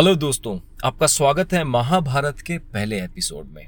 [0.00, 3.66] Hello दोस्तों, आपका स्वागत है महाभारत के पहले एपिसोड में।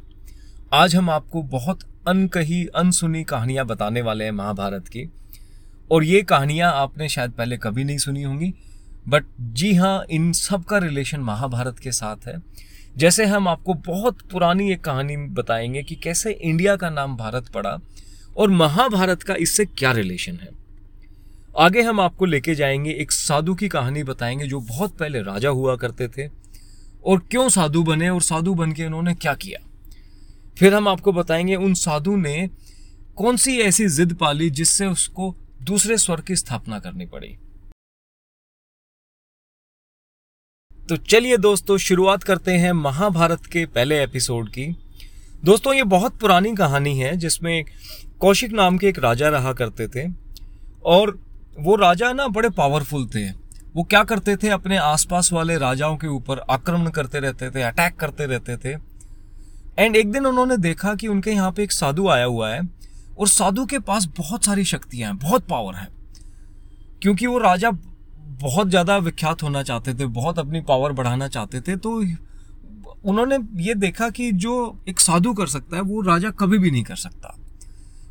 [0.72, 5.12] आज हम आपको बहुत अनकही, अनसुनी कहानियाँ बताने वाले हैं महाभारत की।
[5.90, 8.52] और ये कहानियाँ आपने शायद पहले कभी नहीं सुनी होंगी
[9.08, 12.36] बट जी हाँ इन सब का रिलेशन महाभारत के साथ है।
[12.96, 17.78] जैसे हम आपको बहुत पुरानी एक कहानी बताएँगे कि कैसे इंडिया का नाम भारत पड़ा
[18.36, 20.61] और महाभारत का इससे क्या रिलेशन है।
[21.58, 25.76] आगे हम आपको लेके जाएँगे एक साधु की कहानी बताएँगे जो बहुत पहले राजा हुआ
[25.76, 26.30] करते थे।
[27.04, 29.68] और क्यों साधु बने और साधु बन के उन्होंने क्या किया?
[30.58, 32.50] फिर हम आपको बताएँगे उन साधु ने
[33.16, 37.36] कौन सी ऐसी जिद पाली जिससे उसको दूसरे स्वर की स्थापना करनी पड़ी।
[40.88, 44.76] तो चलिए दोस्तों, शुरुआत करते हैं महाभारत के पहले एपिसोड की।
[45.44, 47.64] दोस्तों, ये बहुत पुरानी कहानी है जिसमें
[48.20, 50.12] कौशिक नाम के एक राजा रहा करते थे।
[50.84, 53.28] और वो राजा ना बड़े पावरफुल थे।
[53.74, 54.48] वो क्या करते थे?
[54.50, 58.76] अपने आसपास वाले राजाओं के ऊपर आक्रमण करते रहते थे अटैक करते रहते थे।
[59.78, 62.60] एंड एक दिन उन्होंने देखा कि उनके यहाँ पे एक साधु आया हुआ है
[63.18, 65.88] और साधु के पास बहुत सारी शक्तियाँ हैं, बहुत पावर है।
[67.02, 71.76] क्योंकि वो राजा बहुत ज़्यादा विख्यात होना चाहते थे, बहुत अपनी पावर बढ़ाना चाहते थे
[71.76, 71.96] तो
[73.04, 74.54] उन्होंने ये देखा कि जो
[74.88, 77.36] एक साधु कर सकता है, वो राजा कभी भी नहीं कर सकता।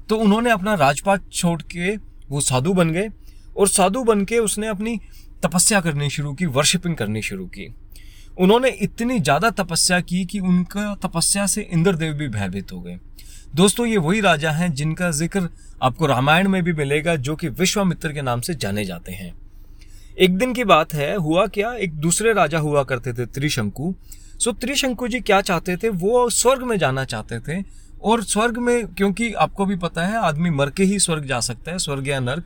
[0.09, 1.95] तो उन्होंने अपना राजपाट छोड़ के
[2.29, 3.09] वो साधु बन गए।
[3.57, 4.99] और साधु बन के उसने अपनी
[5.43, 7.73] तपस्या करनी शुरू की वर्शिपिंग करनी शुरू की।
[8.39, 12.97] उन्होंने इतनी ज़्यादा तपस्या की कि उनका तपस्या से इंद्रदेव भी भयभीत हो गए।
[13.55, 15.49] दोस्तों, ये वही राजा हैं जिनका ज़िक्र
[15.83, 19.33] आपको रामायण में भी मिलेगा, जो कि विश्वामित्र के नाम से जाने जाते हैं।
[20.17, 21.73] एक दिन की बात है, हुआ क्या?
[21.73, 23.93] एक दूसरे राजा हुआ करते थे त्रिशंकु।
[24.39, 25.89] सो त्रिशंकु जी क्या चाहते थे?
[25.89, 27.61] वो स्वर्ग में जाना चाहते थे।
[28.03, 31.71] और स्वर्ग में, क्योंकि आपको भी पता है, आदमी मर के ही स्वर्ग जा सकता
[31.71, 32.43] है, स्वर्ग या नर्क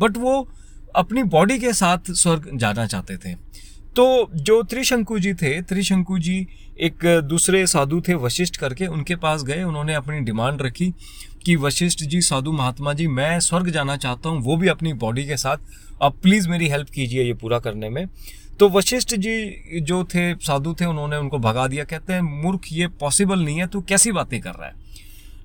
[0.00, 0.48] बट वो
[0.96, 3.34] अपनी बॉडी के साथ स्वर्ग जाना चाहते थे।
[3.96, 6.46] तो जो त्रिशंकु जी थे, त्रिशंकु जी
[6.80, 10.94] एक दूसरे साधु थे, वशिष्ठ करके उनके पास गए, उन्होंने अपनी डिमांड रखी
[11.44, 15.24] कि वशिष्ठ जी, साधु महात्मा जी, मैं स्वर्ग जाना चाहता हूँ, वो भी अपनी बॉडी
[15.24, 15.56] के साथ,
[16.02, 18.06] आप प्लीज़ मेरी हेल्प कीजिए ये पूरा करने में।
[18.60, 22.86] तो वशिष्ठ जी जो थे, साधु थे, उन्होंने उनको भगा दिया, कहते हैं, मूर्ख, ये
[22.86, 24.87] पॉसिबल नहीं है, तू कैसी बातें कर रहा है?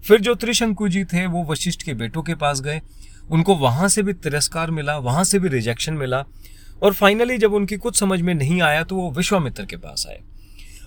[0.03, 2.81] फिर जो त्रिशंकु जी थे, वो वशिष्ठ के बेटों के पास गए।
[3.31, 6.23] उनको वहाँ से भी तिरस्कार मिला, वहाँ से भी रिजेक्शन मिला
[6.83, 10.19] और फाइनली जब उनकी कुछ समझ में नहीं आया तो वो विश्वामित्र के पास आए।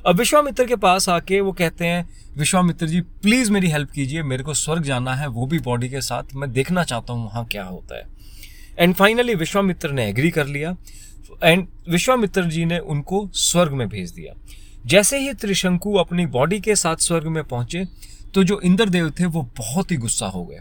[0.07, 4.43] अब विश्वामित्र के पास आके वो कहते हैं, विश्वामित्र जी प्लीज़ मेरी हेल्प कीजिए, मेरे
[4.45, 7.65] को स्वर्ग जाना है, वो भी बॉडी के साथ, मैं देखना चाहता हूँ वहाँ क्या
[7.65, 8.07] होता है।
[8.79, 10.77] एंड फाइनली विश्वामित्र ने एग्री कर लिया
[11.45, 14.35] एंड विश्वामित्र जी ने उनको स्वर्ग में भेज दिया।
[14.87, 17.85] जैसे ही त्रिशंकु अपनी बॉडी के साथ स्वर्ग में पहुँचे
[18.37, 20.61] तो जो इंद्रदेव थे, वो बहुत ही गुस्सा हो गए।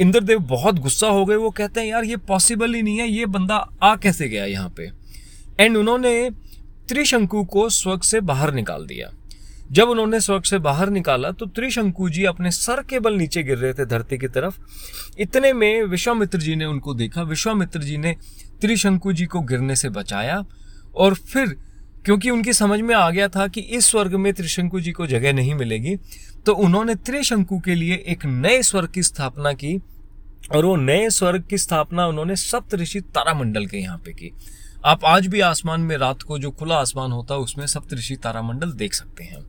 [0.00, 3.26] इंद्रदेव बहुत गुस्सा हो गए, वो कहते हैं, यार, ये पॉसिबल ही नहीं है, ये
[3.26, 4.90] बंदा आ कैसे गया यहाँ पे?
[5.60, 6.30] एंड उन्होंने
[6.88, 9.10] त्रिशंकु को स्वर्ग से बाहर निकाल दिया।
[9.72, 13.58] जब उन्होंने स्वर्ग से बाहर निकाला तो त्रिशंकु जी अपने सर के बल नीचे गिर
[13.58, 14.58] रहे थे धरती की तरफ़।
[15.18, 18.16] इतने में विश्वामित्र जी ने उनको देखा। विश्वामित्र जी ने
[18.60, 20.44] त्रिशंकु जी को गिरने से बचाया
[20.96, 21.56] और फिर
[22.04, 25.32] क्योंकि उनकी समझ में आ गया था कि इस स्वर्ग में त्रिशंकु जी को जगह
[25.32, 25.96] नहीं मिलेगी
[26.46, 29.76] तो उन्होंने त्रिशंकु के लिए एक नए स्वर्ग की स्थापना की,
[30.52, 34.30] और वो नए स्वर्ग की स्थापना उन्होंने सप्तऋषि तारामंडल के यहाँ पे की।
[34.84, 38.16] आप आज भी आसमान में रात को जो खुला आसमान होता है, उसमें सप्त ऋषि
[38.16, 39.42] तारामंडल देख सकते हैं।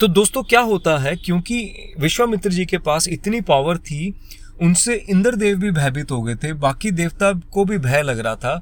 [0.00, 4.14] तो दोस्तों, क्या होता है, क्योंकि विश्वामित्र जी के पास इतनी पावर थी,
[4.62, 8.54] उनसे इंद्रदेव भी भयभीत हो गए थे, बाकी देवता को भी भय लग रहा था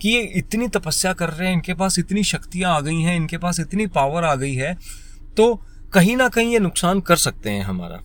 [0.00, 3.38] कि ये इतनी तपस्या कर रहे हैं, इनके पास इतनी शक्तियाँ आ गई हैं, इनके
[3.38, 4.76] पास इतनी पावर आ गई है
[5.36, 5.54] तो
[5.92, 8.00] कहीं ना कहीं ये नुकसान कर सकते हैं हमारा।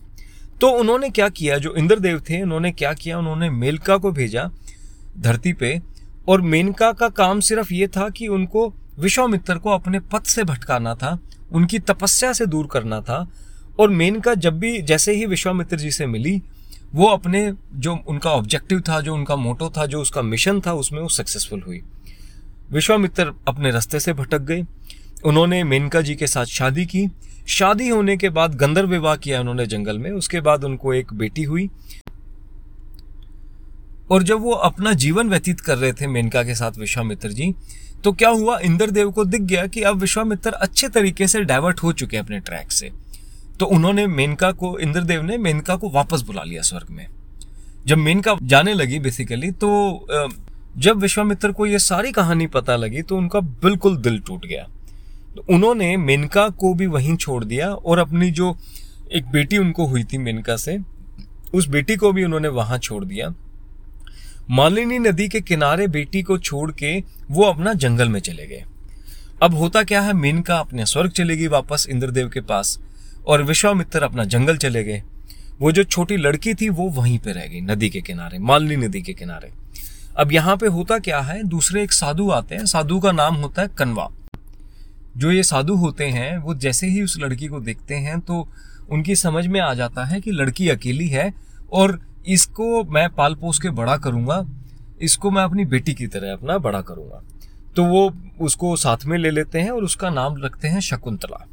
[0.60, 4.50] तो उन्होंने क्या किया, जो इंद्रदेव थे, उन्होंने क्या किया, उन्होंने मेलका को भेजा
[5.18, 5.80] धरती पे,
[6.28, 8.68] और मेनका का काम सिर्फ़ ये था कि उनको
[8.98, 11.18] विश्वामित्र को अपने पद से भटकाना था,
[11.52, 13.26] उनकी तपस्या से दूर करना था,
[13.80, 16.42] और मेनका जब भी, जैसे ही विश्वामित्र जी से मिली
[16.94, 21.00] वो अपने जो उनका ऑब्जेक्टिव था, जो उनका मोटो था, जो उसका मिशन था, उसमें
[21.00, 21.82] वो सक्सेसफुल हुई।
[22.70, 24.64] विश्वामित्र अपने रास्ते से भटक गए।
[25.24, 27.06] उन्होंने मेनका जी के साथ शादी की।
[27.48, 31.42] शादी होने के बाद गंधर्व विवाह किया उन्होंने जंगल में। उसके बाद उनको एक बेटी
[31.42, 31.70] हुई।
[34.10, 37.54] और जब वो अपना जीवन व्यतीत कर रहे थे मेनका के साथ विश्वामित्र जी
[38.04, 38.58] तो क्या हुआ?
[38.58, 42.40] इंद्रदेव को दिख गया कि अब विश्वामित्र अच्छे तरीके से डाइवर्ट हो चुके हैं अपने
[42.40, 42.90] ट्रैक से।
[43.62, 47.06] तो उन्होंने मेनका को, इंद्रदेव ने मेनका को वापस बुला लिया स्वर्ग में।
[47.86, 49.68] जब मेनका जाने लगी बेसिकली तो
[50.76, 54.66] जब विश्वामित्र को ये सारी कहानी पता लगी तो उनका बिल्कुल दिल टूट गया।
[55.36, 58.56] तो उन्होंने मेनका को भी वहीं छोड़ दिया और अपनी जो
[59.12, 60.78] एक बेटी उनको हुई थी मेनका से,
[61.54, 63.34] उस बेटी को भी उन्होंने वहाँ छोड़ दिया।
[64.50, 66.98] मालिनी नदी के किनारे बेटी को छोड़ के
[67.30, 68.64] वो अपना जंगल में चले गए।
[69.42, 72.78] अब होता क्या है, मेनका अपने स्वर्ग चलेगी वापस इंद्रदेव के पास।
[73.26, 75.02] और विश्वामित्र अपना जंगल चले गए।
[75.60, 79.02] वो जो छोटी लड़की थी, वो वहीं पे रह गई, नदी के किनारे, मालनी नदी
[79.02, 79.52] के किनारे।
[80.16, 81.42] अब यहाँ पे होता क्या है?
[81.44, 84.08] दूसरे एक साधु आते हैं। साधु का नाम होता है कनवा।
[85.16, 88.48] जो ये साधु होते हैं, वो जैसे ही उस लड़की को देखते हैं तो
[88.90, 91.32] उनकी समझ में आ जाता है कि लड़की अकेली है
[91.72, 94.44] और इसको मैं पाल पोस के बड़ा करूँगा,
[95.00, 97.22] इसको मैं अपनी बेटी की तरह अपना बड़ा करूँगा।
[97.76, 101.46] तो वो उसको साथ में ले लेते हैं और उसका नाम रखते हैं शकुंतला।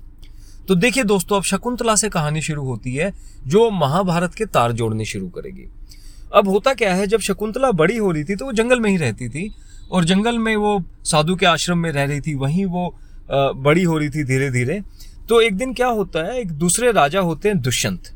[0.70, 3.12] तो देखिए दोस्तों, अब शकुंतला से कहानी शुरू होती है,
[3.44, 5.66] जो महाभारत के तार जोड़ने शुरू करेगी।
[6.34, 8.98] अब होता क्या है, जब शकुंतला बड़ी हो रही थी तो वो जंगल में ही
[8.98, 9.50] रहती थी,
[9.92, 12.96] और जंगल में वो साधु के आश्रम में रह रही थी, वहीं वो
[13.32, 14.82] बड़ी हो रही थी धीरे धीरे
[15.30, 18.14] तो एक दिन क्या होता है, एक दूसरे राजा होते हैं दुष्यंत।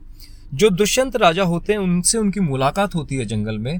[0.54, 3.80] जो दुष्यंत राजा होते हैं, उनसे उनकी मुलाकात होती है जंगल में।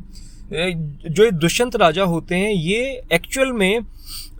[0.52, 3.80] जो ये दुष्यंत राजा होते हैं, ये एक्चुअल में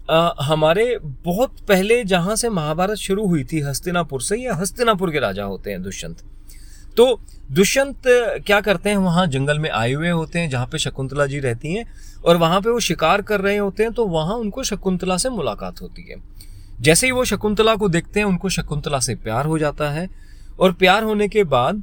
[0.08, 5.20] आ, हमारे बहुत पहले जहाँ से महाभारत शुरू हुई थी हस्तिनापुर से ये हस्तिनापुर के
[5.20, 6.24] राजा होते हैं दुष्यंत।
[6.98, 7.06] तो
[7.52, 8.02] दुष्यंत
[8.48, 11.74] क्या करते हैं वहाँ जंगल में आए हुए होते हैं जहाँ पे शकुंतला जी रहती
[11.74, 11.86] हैं
[12.26, 15.82] और वहाँ पे वो शिकार कर रहे होते हैं तो वहाँ उनको शकुंतला से मुलाकात
[15.82, 16.16] होती है।
[16.82, 20.10] जैसे ही वो शकुंतला को देखते हैं उनको शकुंतला से प्यार हो जाता है
[20.60, 21.82] और प्यार होने के बाद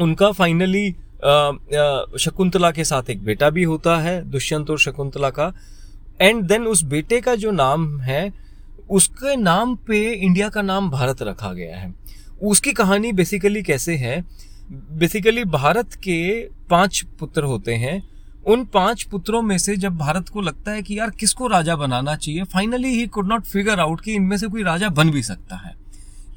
[0.00, 0.90] उनका फाइनली
[2.18, 5.52] शकुंतला के साथ एक बेटा भी होता है दुष्यंत और शकुंतला का
[6.20, 8.32] एंड देन उस बेटे का जो नाम है,
[8.90, 11.94] उसके नाम पे इंडिया का नाम भारत रखा गया है।
[12.42, 14.24] उसकी कहानी बेसिकली कैसे है?
[14.72, 18.08] बेसिकली भारत के पाँच पुत्र होते हैं।
[18.46, 22.16] उन पाँच पुत्रों में से जब भारत को लगता है कि यार किसको राजा बनाना
[22.16, 25.56] चाहिए finally he could not figure out कि इनमें से कोई राजा बन भी सकता
[25.56, 25.74] है।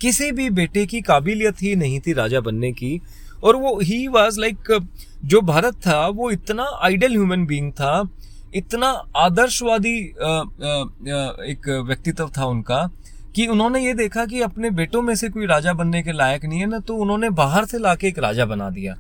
[0.02, 3.02] किसी भी बेटे की काबिलियत ही नहीं थी राजा बनने की।
[3.44, 4.88] और वो ही वॉज़ लाइक
[5.26, 8.10] जो भारत था, वो इतना आइडल ह्यूमन बींग था
[8.56, 8.88] इतना
[9.18, 9.98] आदर्शवादी
[11.46, 12.90] एक व्यक्तित्व था उनका
[13.36, 16.60] कि उन्होंने ये देखा कि अपने बेटों में से कोई राजा बनने के लायक नहीं
[16.60, 18.96] है, ना तो उन्होंने बाहर से लाके एक राजा बना दिया।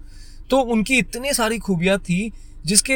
[0.50, 2.32] तो उनकी इतनी सारी खूबियाँ थी
[2.66, 2.94] जिसके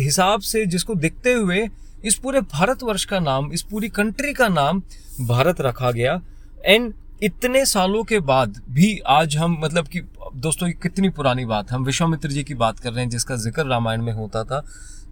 [0.00, 1.68] हिसाब से, जिसको देखते हुए
[2.04, 4.82] इस पूरे भारतवर्ष का नाम, इस पूरी कंट्री का नाम
[5.22, 6.20] भारत रखा गया।
[6.64, 6.92] एंड
[7.22, 10.00] इतने सालों के बाद भी आज हम मतलब कि
[10.36, 14.02] दोस्तों कितनी पुरानी बात, हम विश्वामित्र जी की बात कर रहे हैं जिसका ज़िक्र रामायण
[14.02, 14.64] में होता था।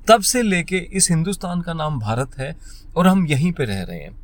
[0.09, 2.57] तब से लेके इस हिंदुस्तान का नाम भारत है
[2.97, 4.17] और हम यहीं पे रह रहे हैं।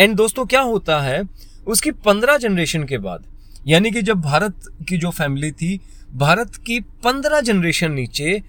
[0.00, 1.22] एंड दोस्तों, क्या होता है?
[1.66, 3.24] उसकी पंद्रह जनरेशन के बाद,
[3.66, 5.80] यानी कि जब भारत की जो फैमिली थी,
[6.14, 8.42] भारत की पंद्रह जनरेशन नीचे,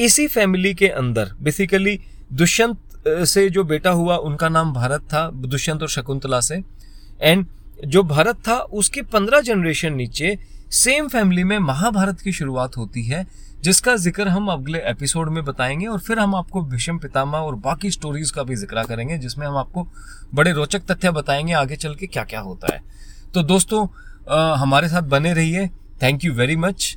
[0.00, 1.98] इसी फैमिली के अंदर बेसिकली
[2.32, 6.62] दुष्यंत से जो बेटा हुआ, उनका नाम भारत था, दुष्यंत और शकुंतला से।
[7.22, 7.46] एंड
[7.86, 10.38] जो भारत था, उसके पंद्रह जनरेशन नीचे
[10.70, 13.26] सेम फैमिली में महाभारत की शुरुआत होती है
[13.62, 17.90] जिसका ज़िक्र हम अगले एपिसोड में बताएँगे और फिर हम आपको भीषम पितामह और बाकी
[17.90, 19.88] स्टोरीज का भी ज़िक्र करेंगे जिसमें हम आपको
[20.34, 22.82] बड़े रोचक तथ्य बताएँगे आगे चल के क्या क्या होता है।
[23.34, 23.86] तो दोस्तों
[24.30, 25.66] आ, हमारे साथ बने रहिए।
[26.02, 26.96] Thank you very much